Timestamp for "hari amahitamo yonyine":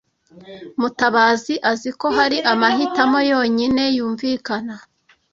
2.17-3.83